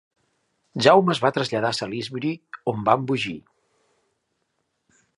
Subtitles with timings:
[0.85, 2.33] Jaume es va traslladar a Salisbury
[2.75, 3.37] on va embogir.